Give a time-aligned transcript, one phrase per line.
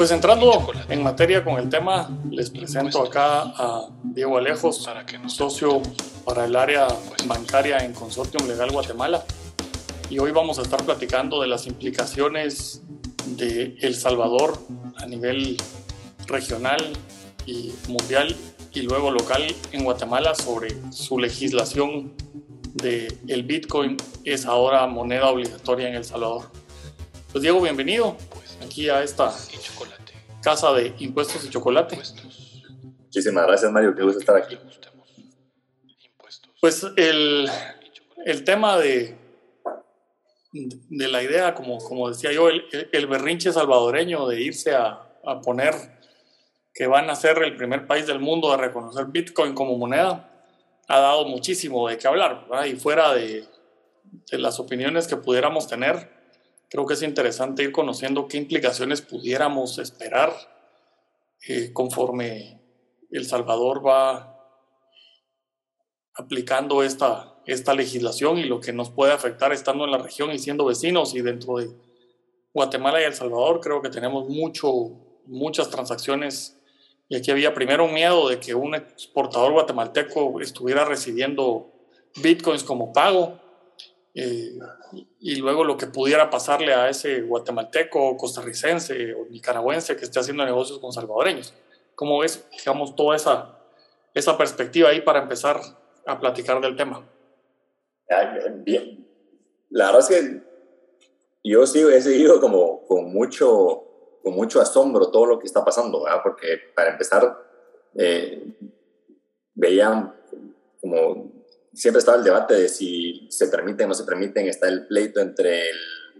[0.00, 4.88] Pues entrando en materia con el tema, les presento acá a Diego Alejos,
[5.26, 5.82] socio
[6.24, 6.88] para el área
[7.26, 9.22] bancaria en Consortium Legal Guatemala.
[10.08, 12.80] Y hoy vamos a estar platicando de las implicaciones
[13.26, 14.56] de El Salvador
[14.96, 15.58] a nivel
[16.28, 16.80] regional
[17.44, 18.34] y mundial
[18.72, 22.14] y luego local en Guatemala sobre su legislación
[22.72, 26.44] de el Bitcoin es ahora moneda obligatoria en El Salvador.
[27.32, 28.16] Pues Diego, bienvenido
[28.62, 29.34] aquí a esta
[30.42, 31.98] casa de impuestos y chocolate.
[32.98, 34.58] Muchísimas gracias Mario, qué gusto estar aquí.
[36.60, 37.48] Pues el,
[38.26, 39.16] el tema de,
[40.52, 45.40] de la idea, como, como decía yo, el, el berrinche salvadoreño de irse a, a
[45.40, 45.74] poner
[46.74, 50.30] que van a ser el primer país del mundo a reconocer Bitcoin como moneda,
[50.88, 52.46] ha dado muchísimo de qué hablar.
[52.66, 53.44] Y fuera de,
[54.30, 56.10] de, las opiniones que pudiéramos tener,
[56.70, 60.32] creo que es interesante ir conociendo qué implicaciones pudiéramos esperar
[61.46, 62.62] eh, conforme
[63.10, 64.36] El Salvador va
[66.14, 70.38] aplicando esta, esta legislación y lo que nos puede afectar estando en la región y
[70.38, 71.70] siendo vecinos y dentro de
[72.54, 74.70] Guatemala y El Salvador creo que tenemos mucho,
[75.26, 76.56] muchas transacciones.
[77.08, 81.72] Y aquí había primero un miedo de que un exportador guatemalteco estuviera recibiendo
[82.22, 83.39] bitcoins como pago
[84.14, 84.58] eh,
[85.20, 90.44] y luego lo que pudiera pasarle a ese guatemalteco, costarricense o nicaragüense que esté haciendo
[90.44, 91.54] negocios con salvadoreños.
[91.94, 93.58] ¿Cómo ves, digamos, toda esa,
[94.14, 95.60] esa perspectiva ahí para empezar
[96.06, 97.06] a platicar del tema?
[98.64, 99.06] Bien.
[99.68, 100.42] La verdad es que
[101.44, 103.84] yo sí he seguido como con mucho,
[104.22, 106.20] con mucho asombro todo lo que está pasando, ¿verdad?
[106.22, 107.38] porque para empezar,
[107.94, 108.56] eh,
[109.54, 110.14] veían
[110.80, 111.39] como
[111.72, 115.20] siempre estaba el debate de si se permiten o no se permiten, está el pleito
[115.20, 115.76] entre el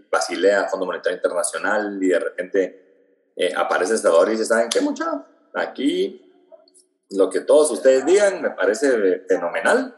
[0.09, 5.25] Basilea, Fondo Monetario Internacional, y de repente eh, aparece Salvador y dice, ¿saben qué, mucha?
[5.53, 6.21] Aquí
[7.11, 9.97] lo que todos ustedes digan me parece fenomenal.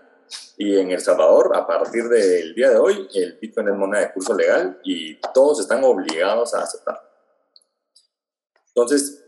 [0.58, 4.14] Y en El Salvador, a partir del día de hoy, el Bitcoin es moneda de
[4.14, 7.00] curso legal y todos están obligados a aceptar.
[8.68, 9.24] Entonces,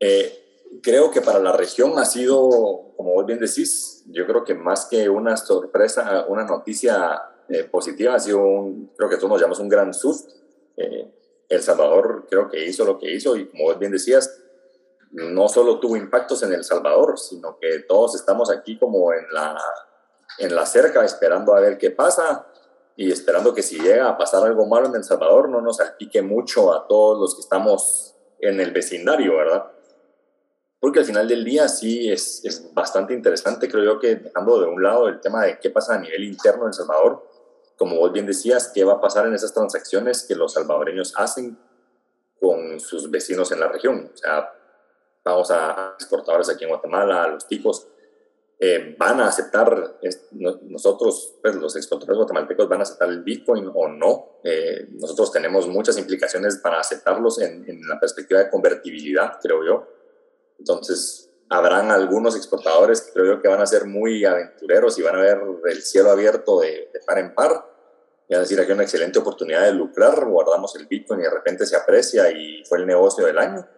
[0.00, 0.43] eh,
[0.82, 2.48] creo que para la región ha sido,
[2.96, 8.14] como vos bien decís, yo creo que más que una sorpresa, una noticia eh, positiva,
[8.14, 10.32] ha sido un, creo que todos nos llamamos un gran susto.
[10.76, 11.12] Eh,
[11.48, 14.40] el Salvador creo que hizo lo que hizo y como vos bien decías,
[15.12, 19.56] no solo tuvo impactos en El Salvador, sino que todos estamos aquí como en la,
[20.38, 22.46] en la cerca esperando a ver qué pasa
[22.96, 26.22] y esperando que si llega a pasar algo malo en El Salvador no nos salpique
[26.22, 29.73] mucho a todos los que estamos en el vecindario, ¿verdad?
[30.84, 34.66] Porque al final del día sí es, es, bastante interesante, creo yo que dejando de
[34.66, 37.26] un lado el tema de qué pasa a nivel interno en El Salvador,
[37.78, 41.56] como vos bien decías, qué va a pasar en esas transacciones que los salvadoreños hacen
[42.38, 44.10] con sus vecinos en la región.
[44.12, 44.52] O sea,
[45.24, 47.88] vamos a exportadores aquí en Guatemala, los ticos,
[48.60, 49.96] eh, van a aceptar,
[50.64, 54.40] nosotros, pues, los exportadores guatemaltecos van a aceptar el Bitcoin o no.
[54.44, 59.93] Eh, nosotros tenemos muchas implicaciones para aceptarlos en, en la perspectiva de convertibilidad, creo yo
[60.58, 65.16] entonces, habrán algunos exportadores que creo yo que van a ser muy aventureros y van
[65.16, 67.70] a ver el cielo abierto de, par en par.
[68.28, 71.30] Y a decir, aquí hay una excelente oportunidad de lucrar, guardamos el Bitcoin y de
[71.30, 73.68] repente se aprecia y fue el negocio del año.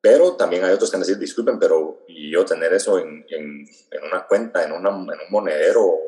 [0.00, 3.66] Pero también hay otros que van a decir, disculpen, pero yo tener eso en, en,
[4.06, 5.98] una cuenta, en, un monedero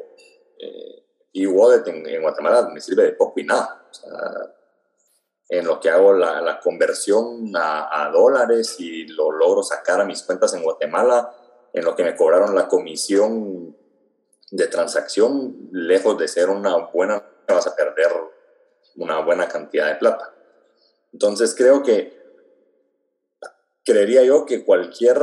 [0.58, 3.86] eh, y wallet en, en, Guatemala me sirve de poco y nada.
[3.90, 4.54] O sea,
[5.48, 10.04] en lo que hago la, la conversión a, a, dólares y lo logro sacar a
[10.04, 11.32] mis cuentas en Guatemala,
[11.72, 13.76] en lo que me cobraron la comisión
[14.50, 18.10] de transacción, lejos de ser una buena, vas a perder
[18.96, 20.34] una buena cantidad de plata.
[21.12, 22.25] Entonces creo que
[23.86, 25.16] creería yo que cualquier,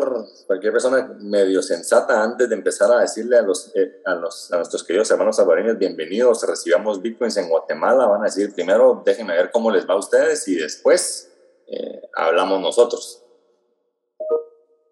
[0.48, 4.56] cualquier persona medio sensata antes de empezar a decirle a, los, eh, a, los, a
[4.56, 9.52] nuestros queridos hermanos salvadoreños, bienvenidos, recibamos bitcoins en Guatemala, van a decir primero déjenme ver
[9.52, 11.30] cómo les va a ustedes y después
[11.68, 13.22] eh, hablamos nosotros.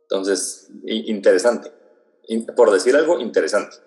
[0.02, 1.72] Entonces, interesante.
[2.58, 3.78] por decir algo, interesante.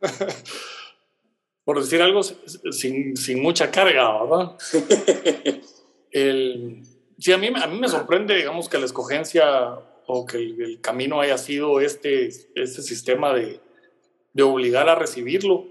[1.64, 4.56] por decir algo sin, sin mucha carga, ¿verdad?
[6.10, 6.82] El
[7.20, 11.20] Sí, a mí, a mí me sorprende, digamos, que la escogencia o que el, camino
[11.20, 13.60] haya sido este, este sistema de,
[14.32, 15.66] de, obligar a recibirlo,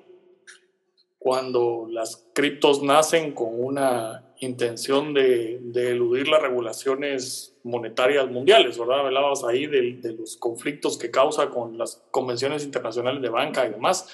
[1.18, 9.08] cuando las criptos nacen con una intención de, de eludir las regulaciones monetarias mundiales, ¿verdad?
[9.08, 13.72] Hablabas ahí de, de, los conflictos que causa con las convenciones internacionales de banca y
[13.72, 14.08] demás.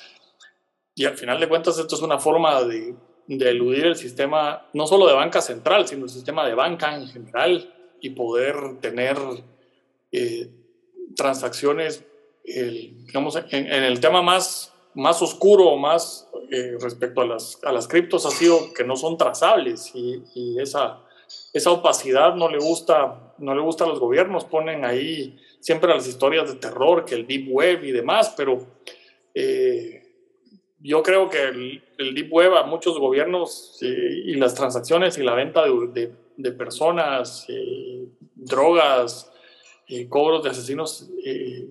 [0.95, 2.95] Y al final de cuentas esto es una forma de,
[3.27, 7.07] de eludir el sistema, no solo de banca central, sino el sistema de banca en
[7.07, 9.17] general, y poder tener
[10.11, 10.49] eh,
[11.15, 12.03] transacciones,
[12.43, 18.25] digamos, en, el tema más, más oscuro, más eh, respecto a las, a las criptos,
[18.25, 21.01] ha sido que no son trazables y, y, esa,
[21.53, 24.45] esa opacidad no le, gusta, no le gusta a los gobiernos.
[24.45, 28.59] Ponen ahí siempre las historias de terror, que el Deep Web y demás, pero
[29.33, 30.04] eh,
[30.85, 35.63] yo creo que el, Deep Web a muchos gobiernos y las transacciones y la venta
[35.63, 37.47] de, de, personas,
[38.35, 39.31] drogas,
[40.09, 41.09] cobros de asesinos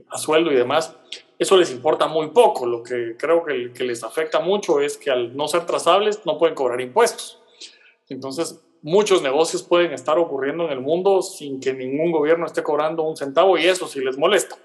[0.09, 0.97] a sueldo y demás,
[1.39, 2.67] eso les importa muy poco.
[2.67, 6.39] Lo que creo que, que, les afecta mucho es que al no ser trazables no
[6.39, 7.41] pueden cobrar impuestos.
[8.09, 13.03] Entonces, muchos negocios pueden estar ocurriendo en el mundo sin que ningún gobierno esté cobrando
[13.03, 14.59] un centavo y eso sí les molesta.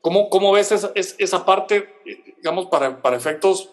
[0.00, 1.88] ¿Cómo, cómo ves esa, esa parte,
[2.36, 3.70] digamos, para, para efectos,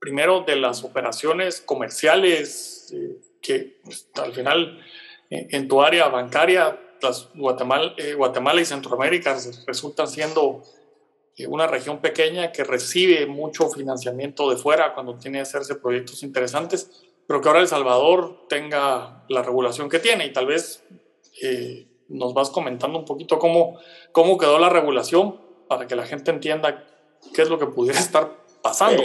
[0.00, 4.80] primero, de las operaciones comerciales, eh, que pues, al final
[5.30, 10.62] en tu área bancaria, las Guatemala, eh, Guatemala y Centroamérica resultan siendo
[11.36, 16.24] eh, una región pequeña que recibe mucho financiamiento de fuera cuando tiene que hacerse proyectos
[16.24, 20.26] interesantes pero que ahora El Salvador tenga la regulación que tiene.
[20.26, 20.82] Y tal vez
[21.40, 23.78] eh, nos vas comentando un poquito cómo,
[24.10, 26.84] cómo quedó la regulación para que la gente entienda
[27.32, 29.02] qué es lo que pudiera estar pasando.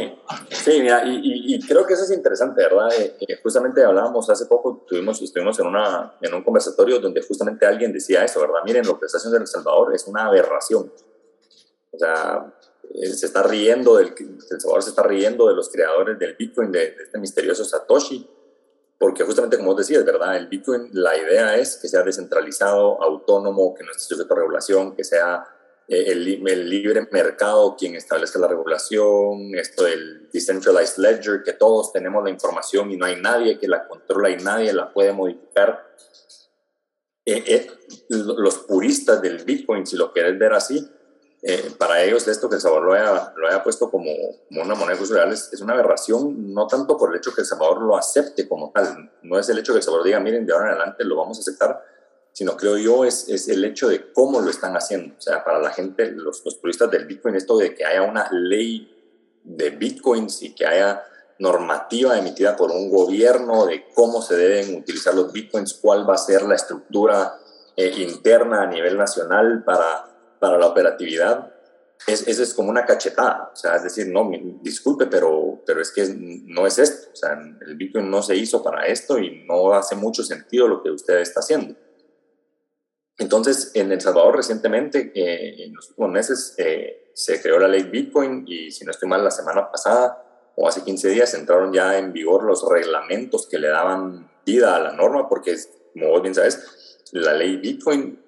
[0.50, 2.90] sí, mira, y, creo que eso es interesante, ¿verdad?
[3.00, 7.66] Eh, eh, justamente hablábamos hace poco, tuvimos, estuvimos en, una, en un conversatorio donde justamente
[7.66, 8.60] alguien decía eso, ¿verdad?
[8.66, 10.92] Miren, lo que está haciendo El Salvador es una aberración.
[11.92, 12.54] O sea,
[12.94, 16.96] se está riendo, del, El Salvador se está riendo de los creadores del Bitcoin, de,
[17.04, 18.30] este misterioso Satoshi,
[18.98, 20.38] porque justamente como decías, ¿verdad?
[20.38, 24.96] El Bitcoin, la idea es que sea descentralizado, autónomo, que no esté sujeto a regulación,
[24.96, 25.55] que sea eh,
[25.88, 32.24] el, el, libre mercado quien establezca la regulación, esto del decentralized ledger, que todos tenemos
[32.24, 35.96] la información y no hay nadie que la controla y nadie la puede modificar.
[37.26, 37.72] Eh, eh,
[38.10, 40.88] los puristas del Bitcoin, si lo quieres ver así,
[41.42, 44.12] eh, para ellos esto que El Salvador lo haya, lo haya puesto como,
[44.50, 47.84] una moneda cultural es, es, una aberración, no tanto por el hecho que El Salvador
[47.84, 50.66] lo acepte como tal, no es el hecho que El Salvador diga, miren, de ahora
[50.66, 51.84] en adelante lo vamos a aceptar,
[52.36, 55.16] sino creo yo es, es el hecho de cómo lo están haciendo.
[55.18, 58.30] O sea, para la gente, los, los turistas del Bitcoin, esto de que haya una
[58.32, 58.92] ley
[59.44, 61.04] de Bitcoins y que haya
[61.40, 66.18] normativa emitida por un gobierno de cómo se deben utilizar los Bitcoins, cuál va a
[66.18, 67.40] ser la estructura
[67.78, 71.52] eh, interna a nivel nacional para para la operatividad,
[72.08, 73.52] es, es como una cachetada.
[73.54, 74.30] O sea, es decir, no,
[74.62, 77.10] disculpe, pero, pero es que no es esto.
[77.12, 80.84] O sea, el Bitcoin no se hizo para esto y no hace mucho sentido lo
[80.84, 81.76] que usted está haciendo.
[83.18, 87.84] Entonces, en El Salvador recientemente, eh, en los últimos meses, eh, se creó la ley
[87.84, 90.22] Bitcoin y si no estoy mal, la semana pasada
[90.58, 94.80] o hace 15 días entraron ya en vigor los reglamentos que le daban vida a
[94.80, 95.56] la norma, porque
[95.94, 98.22] como vos bien sabes, la ley Bitcoin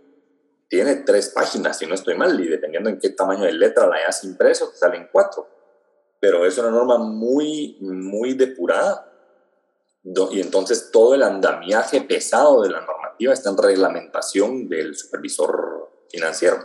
[0.69, 3.95] tiene tres páginas, si no estoy mal, y dependiendo en qué tamaño de letra la
[3.95, 5.47] hayas impreso, te salen cuatro.
[6.19, 9.05] Pero es una norma muy, muy depurada.
[10.31, 12.81] Y entonces todo el andamiaje pesado de la
[13.17, 16.57] normativa está en reglamentación del supervisor financiero.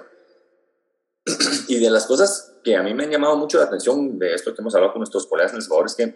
[1.68, 4.54] Y de las cosas que a mí me han llamado mucho la atención de esto
[4.54, 6.14] que hemos hablado con nuestros colegas en El Salvador es que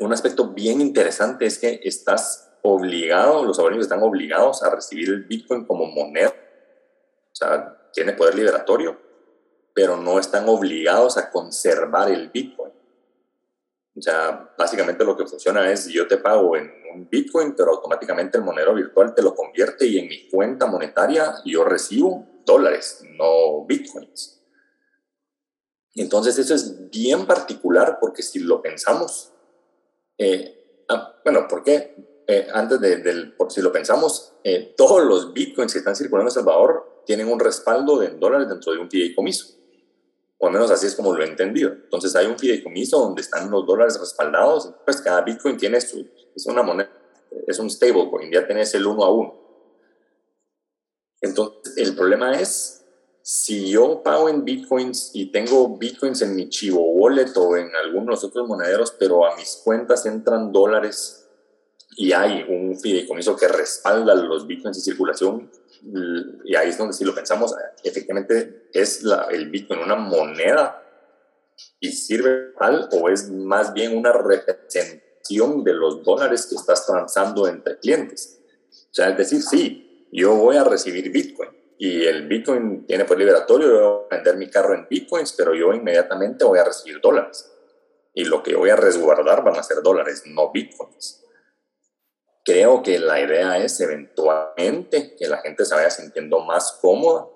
[0.00, 5.24] un aspecto bien interesante es que estás obligado, los salvadoreños están obligados a recibir el
[5.24, 6.34] Bitcoin como moneda
[7.34, 8.96] o sea, tiene poder liberatorio,
[9.74, 12.72] pero no están obligados a conservar el Bitcoin.
[13.96, 18.38] O sea, básicamente lo que funciona es yo te pago en un Bitcoin, pero automáticamente
[18.38, 23.64] el monedero virtual te lo convierte y en mi cuenta monetaria yo recibo dólares, no
[23.66, 24.42] Bitcoins.
[25.94, 29.32] Entonces eso es bien particular porque si lo pensamos,
[30.18, 31.94] eh, ah, bueno, ¿por qué?
[32.26, 36.32] Eh, antes de, del, si lo pensamos, eh, todos los Bitcoins que están circulando en
[36.32, 39.54] El Salvador tienen un respaldo de dólares dentro de un fideicomiso.
[40.38, 41.72] O al menos así es como lo he entendido.
[41.72, 44.74] Entonces hay un fideicomiso donde están los dólares respaldados.
[44.84, 46.90] Pues cada Bitcoin tiene su, es una moneda,
[47.46, 49.44] es un stablecoin, ya tenés el uno a uno.
[51.20, 52.84] Entonces el problema es,
[53.22, 58.22] si yo pago en Bitcoins y tengo Bitcoins en mi Chivo Wallet o en algunos
[58.22, 61.26] otros monederos, pero a mis cuentas entran dólares
[61.96, 65.50] y hay un fideicomiso que respalda los Bitcoins en circulación,
[65.82, 70.82] y ahí es donde si lo pensamos, efectivamente es la, el Bitcoin una moneda
[71.80, 77.48] y sirve mal o es más bien una representación de los dólares que estás transando
[77.48, 78.40] entre clientes.
[78.70, 83.18] O sea, es decir, sí, yo voy a recibir Bitcoin y el Bitcoin tiene por
[83.18, 87.00] liberatorio, yo voy a vender mi carro en Bitcoins, pero yo inmediatamente voy a recibir
[87.00, 87.50] dólares.
[88.14, 91.23] Y lo que voy a resguardar van a ser dólares, no Bitcoins.
[92.44, 97.26] Creo que la idea es eventualmente que la gente se vaya sintiendo más cómoda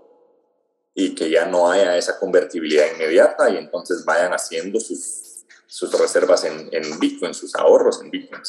[0.95, 6.45] y que ya no haya esa convertibilidad inmediata y entonces vayan haciendo sus, sus reservas
[6.45, 8.43] en, en Bitcoin, sus ahorros en Bitcoin.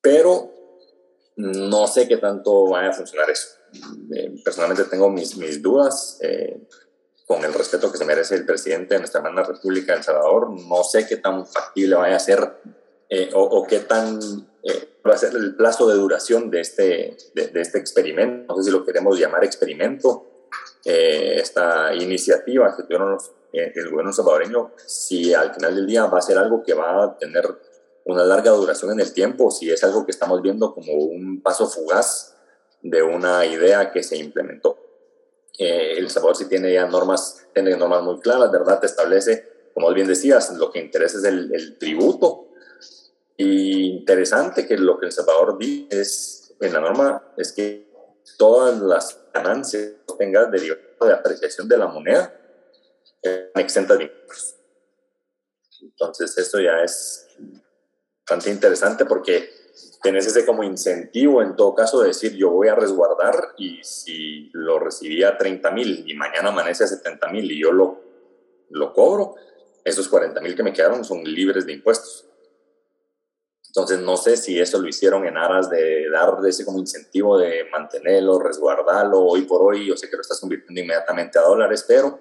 [0.00, 0.52] Pero
[1.36, 3.48] no sé qué tanto vaya a funcionar eso.
[4.14, 6.18] Eh, personalmente tengo mis, mis dudas.
[6.22, 6.66] Eh,
[7.26, 10.48] con el respeto que se merece el presidente de nuestra hermana República de El Salvador,
[10.48, 12.60] no sé qué tan factible vaya a ser
[13.08, 14.18] eh, o, qué tan
[15.08, 18.52] va a ser el plazo de duración de este, de, este experimento.
[18.52, 20.26] No sé si lo queremos llamar experimento
[20.84, 23.18] eh, esta iniciativa que tuvieron
[23.52, 27.04] eh, el gobierno salvadoreño, si al final del día va a ser algo que va
[27.04, 27.46] a tener
[28.04, 31.66] una larga duración en el tiempo, si es algo que estamos viendo como un paso
[31.66, 32.36] fugaz
[32.82, 34.78] de una idea que se implementó.
[35.58, 38.84] Eh, el Salvador sí tiene ya normas, tiene normas muy claras, ¿verdad?
[38.84, 42.45] Establece, como bien decías, lo que interesa es el tributo.
[43.36, 47.86] Y interesante que lo que El Salvador dice es, en la norma es que
[48.38, 52.34] todas las ganancias tenga derivado de apreciación de la moneda
[53.22, 54.56] están exentas de impuestos.
[55.82, 57.28] Entonces, esto ya es
[58.20, 59.50] bastante interesante porque
[60.02, 64.50] tenés ese como incentivo en todo caso de decir yo voy a resguardar y si
[64.52, 68.00] lo recibí a 30 mil y mañana amanece a 70 mil y yo lo,
[68.70, 69.34] lo cobro,
[69.84, 72.25] esos 40 mil que me quedaron son libres de impuestos.
[73.76, 77.66] Entonces, no sé si eso lo hicieron en aras de dar ese como incentivo de
[77.70, 79.20] mantenerlo, resguardarlo.
[79.20, 82.18] Hoy por hoy, yo sé que lo estás convirtiendo inmediatamente a dólares, pero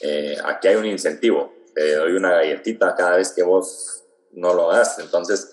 [0.00, 1.52] eh, aquí hay un incentivo.
[1.74, 5.00] Te doy una galletita cada vez que vos no lo hagas.
[5.00, 5.50] Entonces,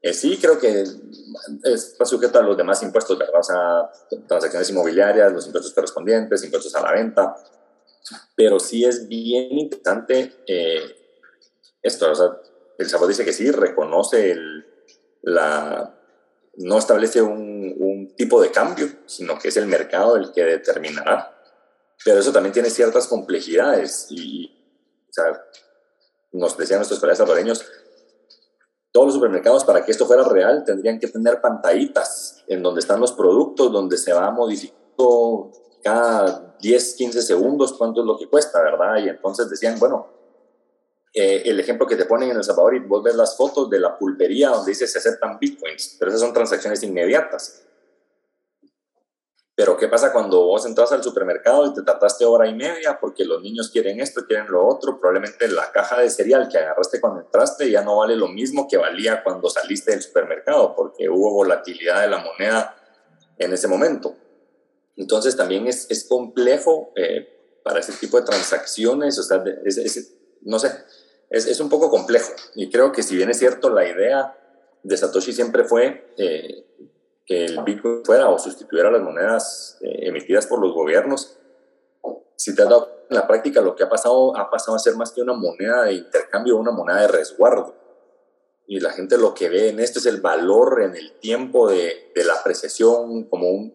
[0.00, 0.86] eh, sí creo que
[1.64, 3.40] está sujeto a los demás impuestos, ¿verdad?
[3.40, 3.90] O sea,
[4.26, 7.36] transacciones inmobiliarias, los impuestos correspondientes, impuestos a la venta.
[8.34, 10.80] Pero sí es bien interesante eh,
[11.82, 12.40] esto, o sea,
[12.78, 14.66] el Salvador dice que sí, reconoce el,
[15.22, 15.98] la,
[16.56, 21.32] no establece un, un, tipo de cambio, sino que es el mercado el que determinará.
[22.04, 24.46] Pero eso también tiene ciertas complejidades y,
[25.08, 25.42] o sea,
[26.32, 27.64] nos decían nuestros colegas salvadoreños,
[28.92, 33.00] todos los supermercados para que esto fuera real tendrían que tener pantallitas en donde están
[33.00, 35.52] los productos, donde se va modificando
[35.82, 38.96] cada 10, 15 segundos cuánto es lo que cuesta, ¿verdad?
[39.04, 40.15] Y entonces decían, bueno,
[41.18, 43.80] eh, el ejemplo que te ponen en El Salvador y vos ves las fotos de
[43.80, 47.62] la pulpería donde dice se aceptan bitcoins, pero esas son transacciones inmediatas.
[49.54, 53.24] Pero ¿qué pasa cuando vos entras al supermercado y te trataste hora y media porque
[53.24, 55.00] los niños quieren esto, quieren lo otro?
[55.00, 58.76] Probablemente la caja de cereal que agarraste cuando entraste ya no vale lo mismo que
[58.76, 62.76] valía cuando saliste del supermercado porque hubo volatilidad de la moneda
[63.38, 64.14] en ese momento.
[64.96, 69.42] Entonces también es, es complejo eh, para ese tipo de transacciones, o sea,
[70.42, 70.70] no sé,
[71.30, 72.32] es, es, un poco complejo.
[72.54, 74.36] Y creo que si bien es cierto, la idea
[74.82, 76.64] de Satoshi siempre fue eh,
[77.26, 81.38] que el Bitcoin fuera o sustituyera las monedas eh, emitidas por los gobiernos,
[82.36, 84.94] si te has dado en la práctica lo que ha pasado, ha pasado a ser
[84.94, 87.74] más que una moneda de intercambio, una moneda de resguardo.
[88.68, 92.10] Y la gente lo que ve en esto es el valor en el tiempo de,
[92.14, 93.72] de la apreciación, como un,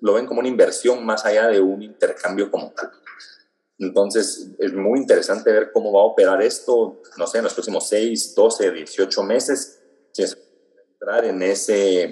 [0.00, 2.90] lo ven como una inversión más allá de un intercambio como tal.
[3.78, 7.88] Entonces, es muy interesante ver cómo va a operar esto, no sé, en los próximos
[7.88, 9.80] 6, 12, 18 meses,
[10.12, 10.36] si es
[10.92, 12.02] entrar en ese,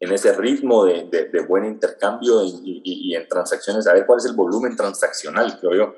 [0.00, 4.26] en ese ritmo de, de, buen intercambio y, y, en transacciones, a ver cuál es
[4.26, 5.94] el volumen transaccional, creo yo.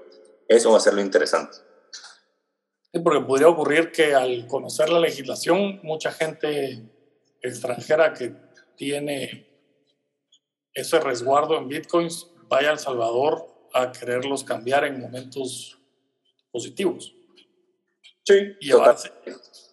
[0.46, 1.58] Eso va a ser lo interesante.
[2.92, 6.88] Sí, porque podría ocurrir que al conocer la legislación, mucha gente
[7.42, 8.32] extranjera que
[8.76, 9.46] tiene
[10.72, 15.78] ese resguardo en bitcoins vaya a El Salvador a quererlos cambiar en momentos
[16.50, 17.14] positivos.
[18.22, 19.12] Sí, y llevarse,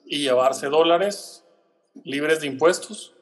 [0.06, 1.44] y llevarse dólares
[2.04, 3.14] libres de impuestos,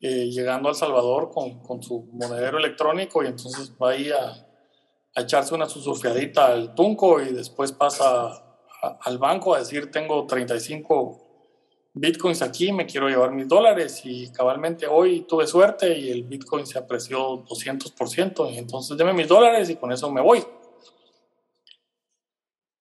[0.00, 4.46] eh, llegando a El Salvador con, con, su monedero electrónico y entonces va ahí a,
[5.14, 8.58] a echarse una susurfiadita al tunco y después pasa
[9.00, 11.23] al banco a decir tengo 35
[11.94, 16.66] bitcoins aquí, me quiero llevar mis dólares y cabalmente hoy tuve suerte y el bitcoin
[16.66, 20.44] se apreció 200%, y entonces deme mis dólares y con eso me voy.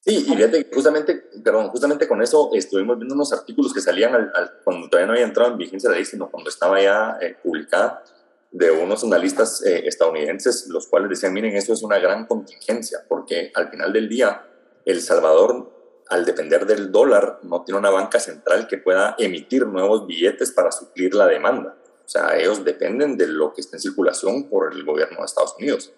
[0.05, 4.31] Sí, y fíjate, justamente, perdón, justamente con eso estuvimos viendo unos artículos que salían al,
[4.63, 8.03] cuando todavía no había entrado en vigencia la ley, sino cuando estaba ya eh, publicada,
[8.51, 13.51] de unos analistas eh, estadounidenses, los cuales decían, miren, eso es una gran contingencia, porque
[13.55, 14.45] al final del día,
[14.85, 20.05] El Salvador al depender del dólar, no tiene una banca central que pueda emitir nuevos
[20.05, 21.77] billetes para suplir la demanda.
[22.05, 25.55] O sea, ellos dependen de lo que está en circulación por el gobierno de Estados
[25.57, 25.93] Unidos.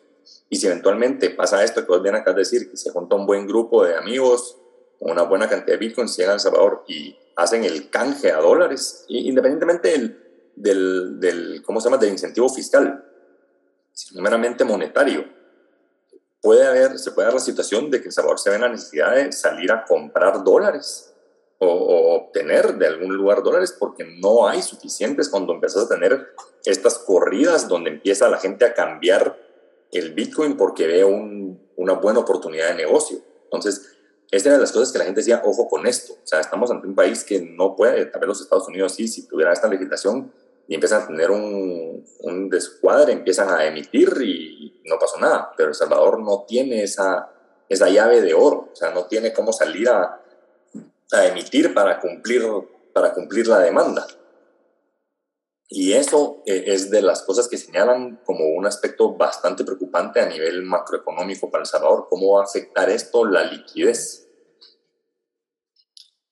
[0.50, 3.48] Y si eventualmente pasa esto que vos acá a decir, que se junta un buen
[3.48, 4.58] grupo de amigos,
[5.00, 9.06] una buena cantidad de bitcoins, llega a El Salvador y hacen el canje a dólares,
[9.08, 13.04] independientemente del, del, del, ¿cómo se llama?, del incentivo fiscal,
[14.14, 15.26] meramente monetario.
[16.46, 18.70] Puede haber, se puede dar la situación de que El Salvador se ve en la
[18.70, 21.12] necesidad de salir a comprar dólares
[21.58, 27.00] o, obtener de algún lugar dólares porque no hay suficientes cuando empiezas a tener estas
[27.00, 29.36] corridas donde empieza la gente a cambiar
[29.92, 33.18] el Bitcoin porque ve un, una buena oportunidad de negocio.
[33.46, 33.96] Entonces,
[34.30, 36.14] esta era de las cosas que la gente decía, ojo con esto.
[36.14, 39.08] O sea, estamos ante un país que no puede, tal vez los Estados Unidos sí,
[39.08, 40.32] si tuviera esta legislación
[40.68, 45.52] y empiezan a tener un, un descuadre, empiezan a emitir y no pasó nada.
[45.56, 47.30] Pero El Salvador no tiene esa,
[47.70, 50.22] esa llave de oro, o sea, no tiene cómo salir a,
[51.12, 52.44] a emitir para cumplir,
[52.94, 54.08] para cumplir la demanda.
[55.68, 60.28] Y eso eh, es de las cosas que señalan como un aspecto bastante preocupante a
[60.28, 62.08] nivel macroeconómico para El Salvador.
[62.10, 64.28] ¿Cómo va a afectar esto la liquidez?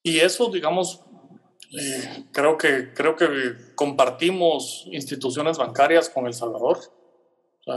[0.04, 1.02] Y eso, digamos,
[1.80, 3.28] eh, creo, que, creo que
[3.76, 6.80] compartimos instituciones bancarias con El Salvador.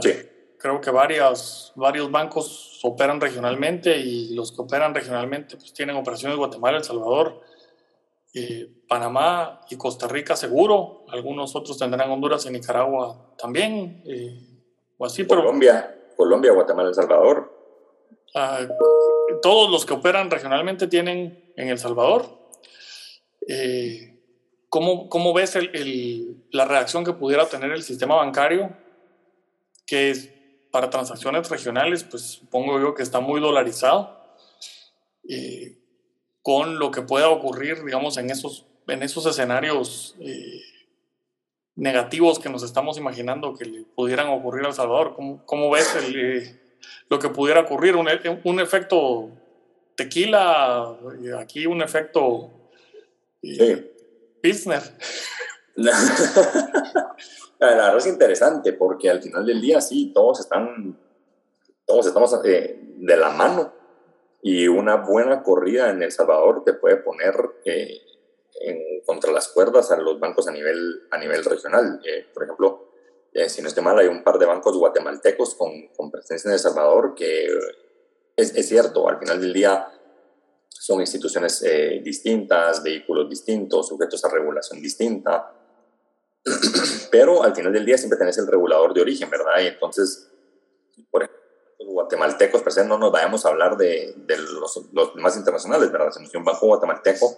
[0.01, 0.11] sí.
[0.59, 6.33] Creo que varias, varios bancos operan regionalmente y los que operan regionalmente pues, tienen operaciones
[6.33, 7.41] en Guatemala, El Salvador,
[8.33, 14.47] eh, Panamá y Costa Rica seguro, algunos otros tendrán Honduras y Nicaragua también, eh,
[14.97, 15.41] o así, pero...
[15.41, 17.53] Colombia, Colombia, Guatemala, El Salvador.
[18.33, 22.36] Uh, todos los que operan regionalmente tienen en El Salvador.
[23.47, 24.19] Eh,
[24.69, 28.75] ¿cómo, ¿cómo, ves el, el, la reacción que pudiera tener el sistema bancario?
[29.85, 30.29] Que es,
[30.71, 34.17] para transacciones regionales, pues supongo yo que está muy dolarizado.
[35.29, 35.77] Eh,
[36.41, 40.61] con lo que pueda ocurrir, digamos, en esos, en esos escenarios eh,
[41.75, 45.13] negativos que nos estamos imaginando que le pudieran ocurrir a El Salvador.
[45.13, 46.61] ¿Cómo, cómo ves el, eh,
[47.09, 47.97] lo que pudiera ocurrir?
[47.97, 48.07] Un,
[48.45, 49.29] un, efecto
[49.95, 50.95] tequila,
[51.37, 52.49] aquí un efecto
[53.55, 53.91] sí.
[54.41, 54.81] Pilsner.
[57.59, 60.99] La verdad es interesante porque al final del día sí, todos están,
[61.85, 63.73] todos estamos eh, de la mano
[64.41, 68.01] y una buena corrida en El Salvador te puede poner eh,
[68.61, 71.99] en, contra las cuerdas a los bancos a nivel, a nivel regional.
[72.05, 72.91] Eh, por ejemplo,
[73.33, 76.53] eh, si no estoy mal, hay un par de bancos guatemaltecos con, con presencia en
[76.53, 77.47] El Salvador que
[78.35, 79.87] es, es, cierto, al final del día
[80.69, 85.51] son instituciones eh, distintas, vehículos distintos, sujetos a regulación distinta,
[87.11, 89.59] pero al final del día siempre tenés el regulador de origen, ¿verdad?
[89.61, 90.29] Y entonces,
[91.11, 91.37] por ejemplo,
[91.93, 96.11] guatemaltecos, pero no nos vayamos a hablar de, de los, los, más internacionales, ¿verdad?
[96.11, 97.35] Si un banco guatemalteco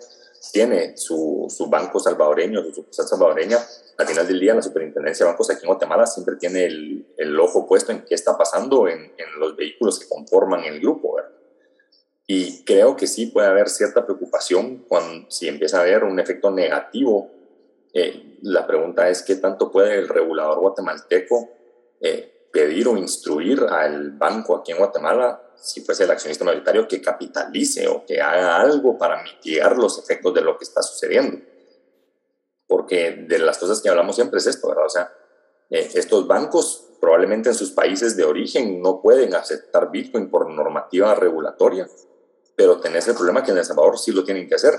[0.51, 3.57] tiene su, su banco salvadoreño, su sucursal salvadoreña,
[3.97, 7.39] al final del día la superintendencia de bancos aquí en Guatemala siempre tiene el, el
[7.39, 11.38] ojo puesto en qué está pasando en, en, los vehículos que conforman el grupo, ¿verdad?
[12.31, 16.51] Y creo que sí puede haber cierta preocupación cuando si empieza a haber un efecto
[16.51, 17.31] negativo.
[17.91, 21.49] Eh, la pregunta es qué tanto puede el regulador guatemalteco
[21.99, 27.01] eh, pedir o instruir al banco aquí en Guatemala, si fuese el accionista mayoritario, que
[27.01, 31.39] capitalice o que haga algo para mitigar los efectos de lo que está sucediendo.
[32.67, 34.85] Porque de las cosas que hablamos siempre es esto, ¿verdad?
[34.85, 35.11] O sea,
[35.71, 41.15] eh, estos bancos probablemente en sus países de origen no pueden aceptar Bitcoin por normativa
[41.15, 41.89] regulatoria,
[42.59, 44.73] pero tenés el problema que en El Salvador sí lo tienen que hacer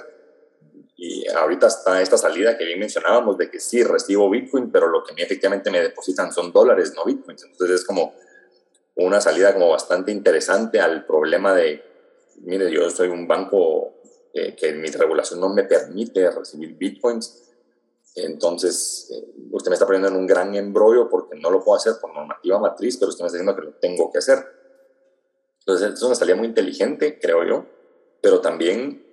[0.98, 5.02] y ahorita está esta salida que bien mencionábamos de que sí recibo Bitcoin, pero lo
[5.02, 7.42] que a mí efectivamente me depositan son dólares, no Bitcoins.
[7.42, 8.12] Entonces es como
[8.96, 11.82] una salida como bastante interesante al problema de,
[12.42, 13.94] mire, yo soy un banco
[14.34, 17.48] eh, que mi regulación no me permite recibir Bitcoins.
[18.14, 21.94] Entonces, eh, usted me está poniendo en un gran embrollo porque no lo puedo hacer
[21.98, 24.59] por normativa matriz, pero usted me está diciendo que lo tengo que hacer.
[25.72, 27.66] Entonces, es una salida muy inteligente, creo yo,
[28.20, 29.06] pero también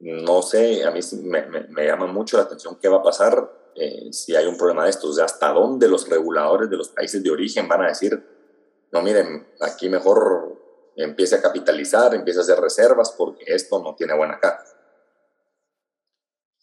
[0.00, 3.50] no sé, a mí me, me, me, llama mucho la atención qué va a pasar
[3.74, 6.90] eh, si hay un problema de estos, o sea, hasta dónde los reguladores de los
[6.90, 8.22] países de origen van a decir,
[8.92, 10.60] no, miren, aquí mejor
[10.96, 14.62] empiece a capitalizar, empiece a hacer reservas porque esto no tiene buena cara.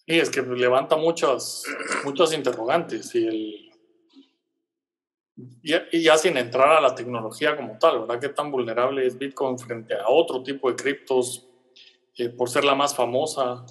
[0.05, 1.63] Sí, es que levanta muchas,
[2.05, 3.70] muchos interrogantes y, el,
[5.35, 8.19] y, y ya sin entrar a la tecnología como tal, ¿verdad?
[8.19, 11.47] ¿Qué tan vulnerable es Bitcoin frente a otro tipo de criptos
[12.17, 13.65] eh, por ser la más famosa,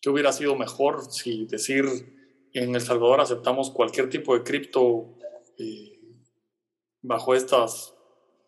[0.00, 1.84] ¿qué hubiera sido mejor si decir
[2.54, 5.14] en El Salvador aceptamos cualquier tipo de cripto
[5.58, 6.00] eh,
[7.02, 7.94] bajo estas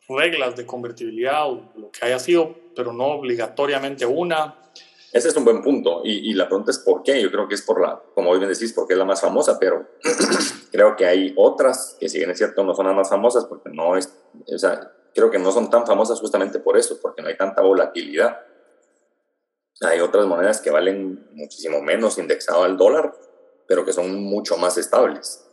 [0.09, 4.59] reglas de convertibilidad o lo que haya sido, pero no obligatoriamente una?
[5.13, 7.21] Ese es un buen punto y, y, la pregunta es por qué.
[7.23, 9.59] Yo creo que es por la, como hoy bien decís, porque es la más famosa,
[9.61, 9.87] pero
[10.73, 13.69] creo que hay otras que si bien es cierto no son las más famosas porque
[13.69, 14.13] no es,
[14.53, 17.63] o sea, creo que no son tan famosas justamente por eso, porque no hay tanta
[17.63, 18.41] volatilidad.
[19.83, 23.15] Hay otras monedas que valen muchísimo menos indexado al dólar,
[23.67, 25.45] pero que son mucho más estables,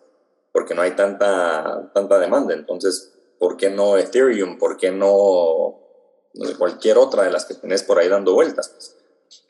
[0.51, 2.53] porque no hay tanta, tanta demanda.
[2.53, 4.58] Entonces, ¿por qué no Ethereum?
[4.58, 5.79] ¿Por qué no
[6.58, 8.69] cualquier otra de las que tenés por ahí dando vueltas?
[8.69, 8.95] Pues,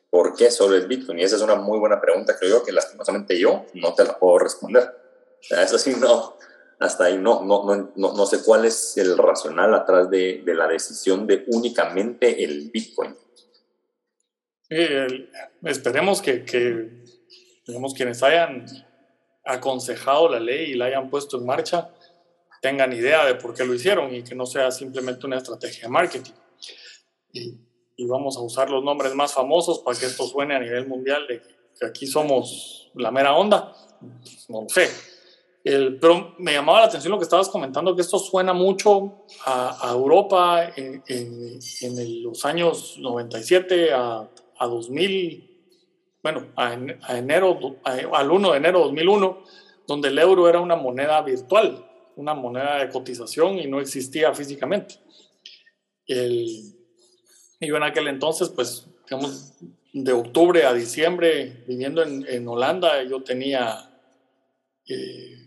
[0.10, 1.20] ¿Por qué solo el Bitcoin?
[1.20, 4.18] Y esa es una muy buena pregunta, creo yo, que lastimosamente yo no te la
[4.18, 5.09] puedo responder.
[5.42, 6.38] Sea, eso sí, no,
[6.80, 10.68] hasta ahí no, no, no, no, sé cuál es el racional atrás de, de la
[10.68, 13.16] decisión de únicamente el Bitcoin.
[15.64, 17.04] esperemos que, que,
[17.68, 18.66] digamos, quienes hayan
[19.44, 21.92] aconsejado la ley y la hayan puesto en marcha
[22.62, 25.90] tengan idea de por qué lo hicieron y que no sea simplemente una estrategia de
[25.90, 26.34] marketing.
[27.32, 27.58] Y,
[27.96, 31.26] y vamos a usar los nombres más famosos para que esto suene a nivel mundial
[31.28, 33.74] de que aquí somos la mera onda.
[34.50, 34.90] No sé
[36.00, 40.72] pero me llamaba la atención lo que estabas comentando, que esto suena mucho a, Europa
[40.76, 44.28] en, en, los años 97 a,
[44.58, 45.62] a 2000,
[46.24, 46.74] bueno, a,
[47.18, 49.44] enero, al 1 de enero de 2001,
[49.86, 54.96] donde el euro era una moneda virtual, una moneda de cotización y no existía físicamente.
[56.08, 56.48] El,
[57.60, 59.54] y yo en aquel entonces, pues, digamos,
[59.94, 63.86] de octubre a diciembre, viviendo en, en Holanda, yo tenía...
[64.88, 65.39] Eh,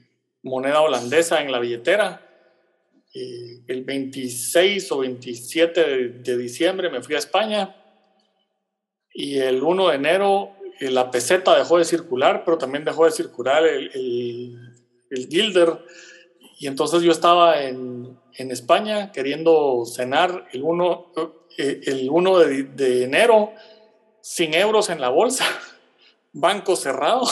[0.42, 2.28] moneda holandesa en la billetera.
[3.14, 7.76] el 26 o 27 de, diciembre me fui a España
[9.12, 13.12] y el 1 de enero eh, la peseta dejó de circular, pero también dejó de
[13.12, 13.90] circular el,
[15.10, 15.84] el, Gilder.
[16.58, 21.12] Y entonces yo estaba en, en España queriendo cenar el 1,
[21.58, 23.52] eh, el 1 de, de enero
[24.22, 25.44] sin euros en la bolsa,
[26.32, 27.26] banco cerrado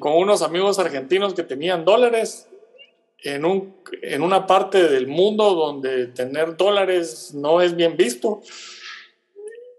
[0.00, 2.48] con unos amigos argentinos que tenían dólares
[3.22, 8.42] en, un, en una parte del mundo donde tener dólares no es bien visto.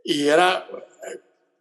[0.04, 0.68] Y era,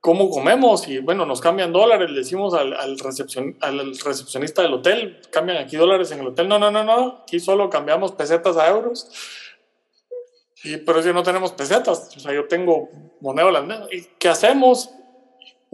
[0.01, 0.87] ¿cómo comemos?
[0.89, 5.59] Y bueno, nos cambian dólares, le decimos al, al, recepcion, al recepcionista del hotel, cambian
[5.59, 6.49] aquí dólares en el hotel.
[6.49, 9.09] No, no, no, no, aquí solo cambiamos pesetas a euros.
[10.63, 12.89] Y, pero si no tenemos pesetas, o sea, yo tengo
[13.21, 13.87] moneda holandesa.
[13.91, 14.91] ¿Y qué hacemos?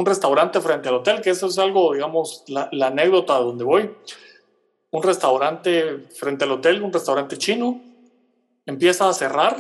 [0.01, 3.95] Un restaurante frente al hotel, que eso es algo, digamos, la, anécdota donde voy.
[4.91, 7.81] Un restaurante frente al hotel, un restaurante chino,
[8.65, 9.57] empieza a cerrar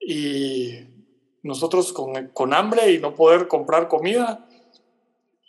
[0.00, 0.78] y
[1.42, 4.46] nosotros con, con hambre y no poder comprar comida,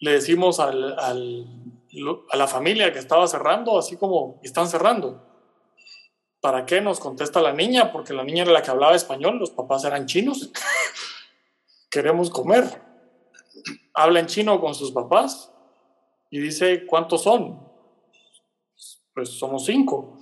[0.02, 5.24] le decimos al, a la familia que estaba cerrando, así como están cerrando.
[6.42, 6.82] ¿Para qué?
[6.82, 10.06] Nos contesta la niña, porque la niña era la que hablaba español, los papás eran
[10.08, 10.52] chinos.
[11.90, 12.95] Queremos comer
[13.96, 15.52] habla en chino con sus papás
[16.30, 17.66] y dice, ¿cuántos son?
[19.14, 20.20] Pues somos cinco.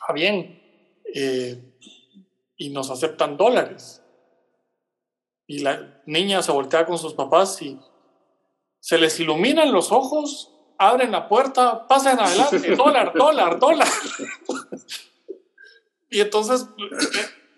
[0.00, 0.60] Ah, bien.
[1.14, 1.62] Eh,
[2.56, 4.02] y nos aceptan dólares.
[5.46, 7.78] Y la niña se voltea con sus papás y
[8.80, 13.88] se les iluminan los ojos, abren la puerta, pasan adelante, dólar, dólar, dólar.
[16.10, 16.66] y entonces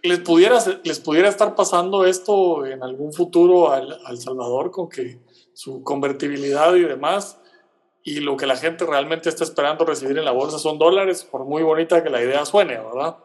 [0.09, 5.19] les pudiera, les pudiera estar pasando esto en algún futuro al, al, Salvador con que
[5.55, 7.41] su convertibilidad y demás
[8.03, 11.47] y lo que la gente realmente está esperando recibir en la bolsa son dólares, por
[11.47, 13.17] muy bonita que la idea suene, ¿verdad?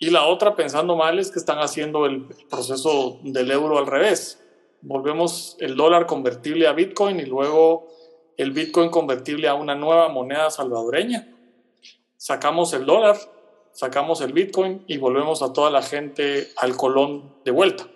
[0.00, 4.42] Y la otra, pensando mal, es que están haciendo el proceso del euro al revés.
[4.82, 7.86] Volvemos el dólar convertible a Bitcoin y luego
[8.36, 11.28] el Bitcoin convertible a una nueva moneda salvadoreña.
[12.16, 13.16] Sacamos el dólar,
[13.74, 17.86] sacamos el Bitcoin y volvemos a toda la gente al colón de vuelta.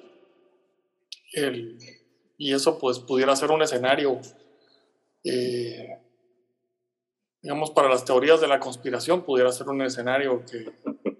[2.36, 4.20] y eso pues pudiera ser un escenario,
[5.24, 5.98] eh,
[7.42, 10.72] digamos, para las teorías de la conspiración, pudiera ser un escenario que,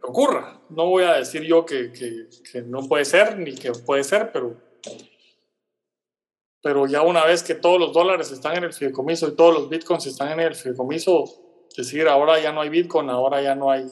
[0.03, 0.61] ocurra.
[0.71, 4.57] No voy a decir yo que, que, no puede ser ni que puede ser, pero,
[6.63, 9.69] pero ya una vez que todos los dólares están en el fideicomiso y todos los
[9.69, 11.25] bitcoins están en el fideicomiso,
[11.77, 13.87] decir ahora ya no hay bitcoin, ahora ya no hay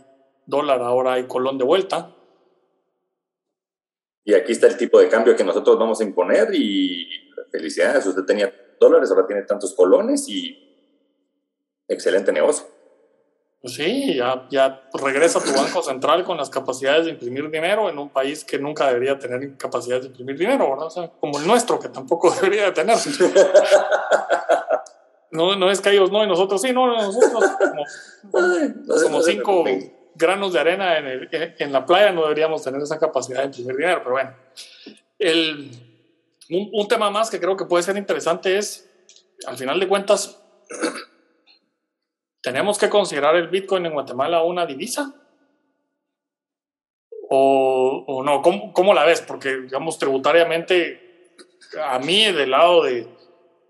[0.46, 2.14] dólar, ahora hay colón de vuelta.
[4.24, 7.06] Y aquí está el tipo de cambio que nosotros vamos a imponer y
[7.50, 10.56] felicidades, usted tenía dólares, ahora tiene tantos colones y
[11.87, 12.66] excelente negocio.
[13.61, 17.98] Pues sí, ya, ya regresa tu banco central con las capacidades de imprimir dinero en
[17.98, 20.87] un país que nunca debería tener capacidades de imprimir dinero, ¿verdad?
[20.87, 22.96] O sea, como el nuestro, que tampoco debería de tener.
[25.28, 27.85] No, no es que ellos no y nosotros sí, no, nosotros como,
[29.02, 29.64] como cinco
[30.16, 34.00] granos de arena en, en, la playa no deberíamos tener esa capacidad de imprimir dinero,
[34.02, 34.35] pero bueno.
[35.18, 35.70] El,
[36.50, 38.90] un, un, tema más que creo que puede ser interesante es,
[39.46, 40.42] al final de cuentas,
[42.42, 45.14] ¿tenemos que considerar el Bitcoin en Guatemala una divisa?
[47.29, 48.42] o, o no?
[48.42, 49.20] ¿Cómo, ¿Cómo, la ves?
[49.20, 51.33] Porque, digamos, tributariamente,
[51.83, 53.09] a mí, del lado de,